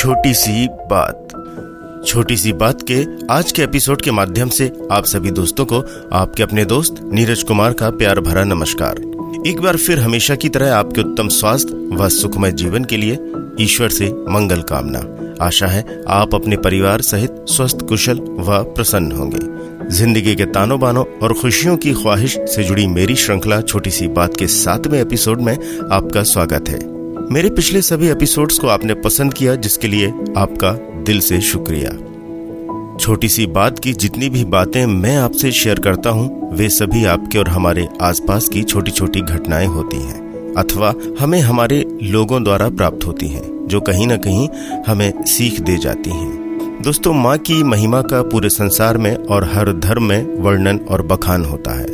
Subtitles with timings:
[0.00, 1.32] छोटी सी बात।
[2.06, 5.80] छोटी सी बात के आज के एपिसोड के माध्यम से आप सभी दोस्तों को
[6.12, 8.98] आपके अपने दोस्त नीरज कुमार का प्यार भरा नमस्कार।
[9.46, 13.18] एक बार फिर हमेशा की तरह आपके उत्तम स्वास्थ्य व सुखमय जीवन के लिए
[13.60, 15.02] ईश्वर से मंगल कामना।
[15.44, 21.02] आशा है आप अपने परिवार सहित स्वस्थ, कुशल व प्रसन्न होंगे। ज़िंदगी के तानो बानो
[21.22, 25.54] और खुशियों की ख्वाहिश से जुड़ी मेरी श्रृंखला छोटी सी बात के सातवें एपिसोड में
[25.92, 26.99] आपका स्वागत है।
[27.32, 31.90] मेरे पिछले सभी एपिसोड्स को आपने पसंद किया, जिसके लिए आपका दिल से शुक्रिया।
[32.96, 37.38] छोटी सी बात की जितनी भी बातें मैं आपसे शेयर करता हूँ, वे सभी आपके
[37.38, 43.06] और हमारे आसपास की छोटी छोटी घटनाएँ होती हैं, अथवा हमें हमारे लोगों द्वारा प्राप्त
[43.06, 44.48] होती हैं, जो कहीं ना कहीं
[44.88, 49.72] हमें सीख दे जाती हैं। दोस्तों, माँ की महिमा का पूरे संसार में और हर
[49.72, 51.86] धर्म में वर्णन और बखान होता है,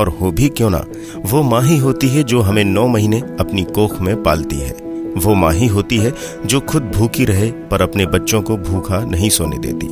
[0.00, 0.84] और हो भी क्यों ना,
[1.26, 4.83] वो माँ ही होती है जो हमें नौ महीने अपनी कोख में पालती है।
[5.16, 6.12] वो माँ ही होती है
[6.46, 9.86] जो खुद भूखी रहे पर अपने बच्चों को भूखा नहीं सोने देती।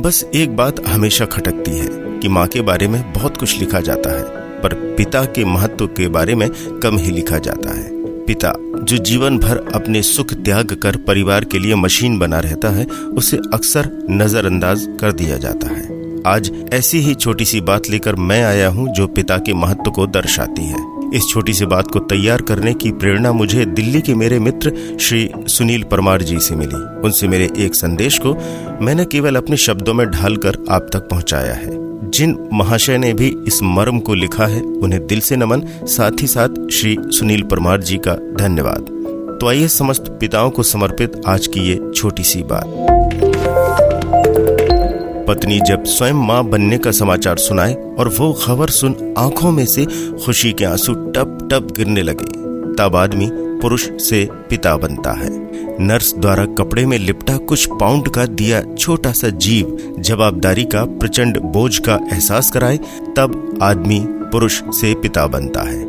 [0.00, 1.88] बस एक बात हमेशा खटकती है
[2.20, 4.22] कि माँ के बारे में बहुत कुछ लिखा जाता है,
[4.62, 6.48] पर पिता के महत्व के बारे में
[6.82, 7.92] कम ही लिखा जाता है।
[8.26, 12.84] पिता, जो जीवन भर अपने सुख त्याग कर परिवार के लिए मशीन बना रहता है,
[12.84, 15.92] उसे अक्सर नजरअंदाज कर दिया जाता है।
[16.26, 20.06] आज ऐसी ही छोटी सी बात लेकर मैं आया हूँ जो पिता के महत्व को
[20.06, 24.38] दर्शाती है। इस छोटी सी बात को तैयार करने की प्रेरणा मुझे दिल्ली के मेरे
[24.38, 28.34] मित्र श्री सुनील परमार जी से मिली। उनसे मेरे एक संदेश को
[28.84, 33.62] मैंने केवल अपने शब्दों में ढालकर आप तक पहुँचाया है। जिन महाशय ने भी इस
[33.62, 37.96] मर्म को लिखा है, उन्हें दिल से नमन, साथ ही साथ श्री सुनील परमार जी
[37.96, 38.86] का धन्यवाद।
[39.40, 42.93] तो आइए समस्त पिताओं को समर्पित आज की ये छोटी सी बात।
[45.34, 49.84] पत्नी जब स्वयं माँ बनने का समाचार सुनाए और वो खबर सुन आँखों में से
[50.24, 52.26] खुशी के आँसू टप टप गिरने लगे,
[52.74, 55.30] तब आदमी पुरुष से पिता बनता है।
[55.80, 61.38] नर्स द्वारा कपड़े में लिपटा कुछ पाउंड का दिया छोटा सा जीव जवाबदारी का प्रचंड
[61.38, 62.76] बोझ का एहसास कराए,
[63.16, 65.82] तब आदमी पुरुष से पिता बनता है।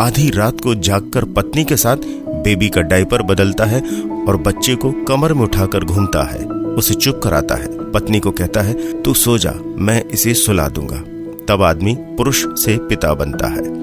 [0.00, 1.96] आधी रात को जागकर पत्नी के साथ
[2.44, 3.80] बेबी का डायपर बदलता है
[4.28, 8.60] और बच्चे को कमर में उठाकर घूमता है। उसे चुप कराता है। पत्नी को कहता
[8.60, 11.02] है, तू सो जा, मैं इसे सुला दूँगा।
[11.48, 13.78] तब आदमी पुरुष से पिता बनता है।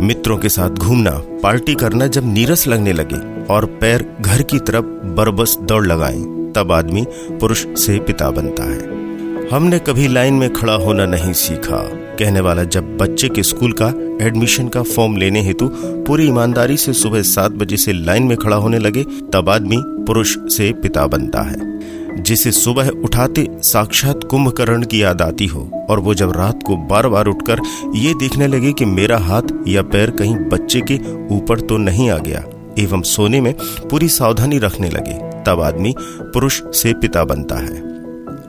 [0.00, 4.84] मित्रों के साथ घूमना, पार्टी करना जब नीरस लगने लगे और पैर घर की तरफ़
[4.84, 6.18] बरबस दौड़ लगाए,
[6.52, 9.02] तब आदमी पुरुष से पिता बनता है।
[9.48, 13.88] हमने कभी लाइन में खड़ा होना नहीं सीखा। कहने वाला जब बच्चे के स्कूल का
[14.26, 18.56] एडमिशन का फॉर्म लेने हेतु पूरी ईमानदारी से सुबह सात बजे से लाइन में खड़ा
[18.56, 21.72] होने लगे, तब आदमी पुरुष से पिता बनता है।
[22.22, 25.60] जिसे सुबह उठाते साक्षात कुंभकर्ण की याद आती हो,
[25.90, 27.60] और वो जब रात को बार बार उठकर
[27.94, 30.98] ये देखने लगे कि मेरा हाथ या पैर कहीं बच्चे के
[31.36, 32.44] ऊपर तो नहीं आ गया,
[32.78, 33.54] एवं सोने में
[33.90, 37.90] पूरी सावधानी रखने लगे, तब आदमी पुरुष से पिता बनता है।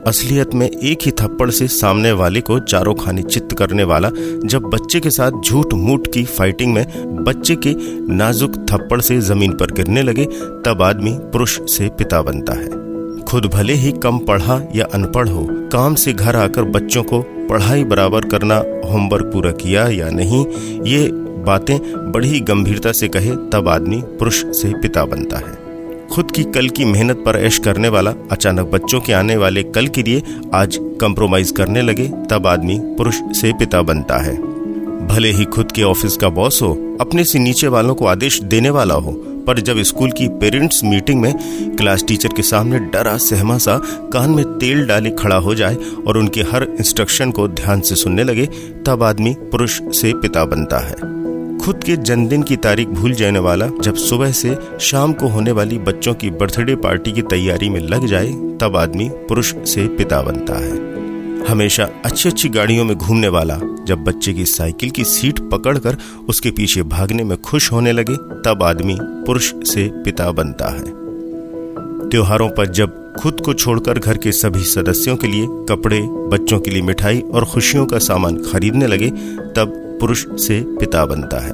[0.06, 4.10] असलियत में एक ही थप्पड़ से सामने वाले को चारों खाने चित्त करने वाला,
[4.44, 7.74] जब बच्चे के साथ झूठ मूठ की फाइटिंग में बच्चे के
[8.14, 10.24] नाजुक थप्पड़ से ज़मीन पर गिरने लगे,
[10.64, 12.83] तब आदमी पुरुष से पिता बनता है।
[13.34, 17.84] खुद भले ही कम पढ़ा या अनपढ़ हो, काम से घर आकर बच्चों को पढ़ाई
[17.84, 18.56] बराबर करना
[18.90, 20.44] होमवर्क पूरा किया या नहीं,
[20.84, 21.08] ये
[21.46, 21.78] बातें
[22.12, 26.84] बड़ी गंभीरता से कहे तब आदमी पुरुष से पिता बनता है। खुद की कल की
[26.84, 30.22] मेहनत पर ऐश करने वाला अचानक बच्चों के आने वाले कल के लिए
[30.54, 34.36] आज कंप्रोमाइज करने लगे, तब आदमी पुरुष से पिता बनता है।
[35.06, 38.70] भले ही खुद के ऑफ़िस का बॉस हो, अपने से नीचे वालों को आदेश देने
[38.70, 41.34] वाला हो पर जब स्कूल की पेरेंट्स मीटिंग में
[41.76, 43.80] क्लास टीचर के सामने डरा, सहमा सा,
[44.12, 48.24] कान में तेल डाले खड़ा हो जाए और उनके हर इंस्ट्रक्शन को ध्यान से सुनने
[48.24, 48.46] लगे,
[48.86, 50.94] तब आदमी पुरुष से पिता बनता है।
[51.58, 55.78] खुद के जन्मदिन की तारीख भूल जाने वाला, जब सुबह से शाम को होने वाली
[55.78, 58.28] बच्चों की बर्थडे पार्टी की तैयारी में लग जाए,
[58.60, 60.93] तब आदमी पुरुष से पिता बनता है।
[61.48, 65.96] हमेशा अच्छी अच्छी गाड़ियों में घूमने वाला। जब बच्चे की साइकिल की सीट पकड़कर
[66.28, 71.04] उसके पीछे भागने में खुश होने लगे, तब आदमी पुरुष से पिता बनता है।
[72.08, 76.70] त्योहारों पर जब खुद को छोड़कर घर के सभी सदस्यों के लिए कपड़े, बच्चों के
[76.70, 79.10] लिए मिठाई और खुशियों का सामान खरीदने लगे,
[79.56, 81.52] तब पुरुष से पिता बनता है।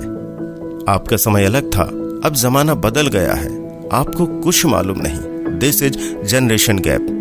[0.94, 1.82] आपका समय अलग था,
[2.29, 5.19] अब जमाना बदल गया है। आपको कुछ मालूम नहीं।
[5.59, 7.19] दिस इज़ जनरेशन गैप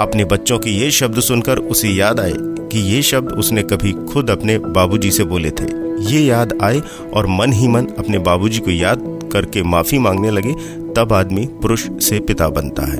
[0.00, 4.30] अपने बच्चों के ये शब्द सुनकर उसे याद आए कि ये शब्द उसने कभी खुद
[4.30, 5.64] अपने बाबूजी से बोले थे।
[6.04, 6.82] ये याद आए
[7.14, 10.52] और मन ही मन अपने बाबूजी को याद करके माफ़ी मांगने लगे,
[10.94, 12.98] तब आदमी पुरुष से पिता बनता है।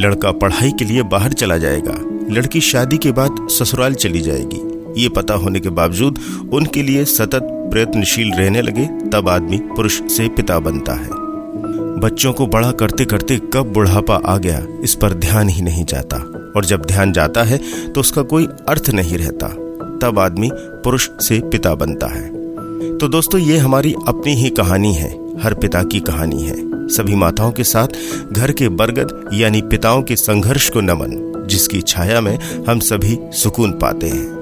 [0.00, 1.94] लड़का पढ़ाई के लिए बाहर चला जाएगा।
[2.34, 4.60] लड़की शादी के बाद ससुराल चली जाएगी।
[5.02, 6.18] ये पता होने के बावजूद
[6.52, 7.40] उनके लिए सतत
[7.72, 11.19] प्रयत्नशील रहने लगे, तब आदमी पुरुष से पिता बनता है।
[12.00, 16.16] बच्चों को बड़ा करते करते कब बुढ़ापा आ गया, इस पर ध्यान ही नहीं जाता।
[16.56, 17.58] और जब ध्यान जाता है
[17.92, 19.48] तो उसका कोई अर्थ नहीं रहता।
[20.02, 22.28] तब आदमी पुरुष से पिता बनता है।
[22.98, 25.10] तो दोस्तों, ये हमारी अपनी ही कहानी है,
[25.40, 30.16] हर पिता की कहानी है। सभी माताओं के साथ घर के बरगद, यानी पिताओं के
[30.16, 32.38] संघर्ष को नमन, जिसकी छाया में
[32.68, 34.39] हम सभी सुकून पाते हैं।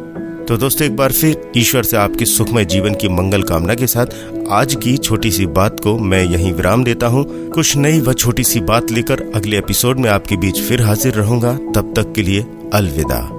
[0.49, 4.07] तो दोस्तों, एक बार फिर ईश्वर से आपके सुखमय जीवन की मंगल कामना के साथ
[4.51, 8.45] आज की छोटी सी बात को मैं यहीं विराम देता हूँ। कुछ नई व छोटी
[8.45, 12.47] सी बात लेकर अगले एपिसोड में आपके बीच फिर हाजिर रहूँगा। तब तक के लिए
[12.73, 13.38] अलविदा।